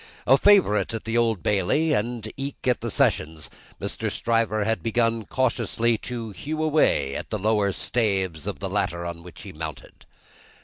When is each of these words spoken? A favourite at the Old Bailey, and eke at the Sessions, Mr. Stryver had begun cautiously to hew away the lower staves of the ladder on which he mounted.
A 0.25 0.35
favourite 0.35 0.95
at 0.95 1.03
the 1.03 1.15
Old 1.15 1.43
Bailey, 1.43 1.93
and 1.93 2.27
eke 2.35 2.67
at 2.67 2.81
the 2.81 2.89
Sessions, 2.89 3.51
Mr. 3.79 4.09
Stryver 4.11 4.63
had 4.63 4.81
begun 4.81 5.25
cautiously 5.25 5.95
to 5.99 6.31
hew 6.31 6.63
away 6.63 7.21
the 7.29 7.37
lower 7.37 7.71
staves 7.71 8.47
of 8.47 8.57
the 8.57 8.67
ladder 8.71 9.05
on 9.05 9.21
which 9.21 9.43
he 9.43 9.53
mounted. 9.53 10.05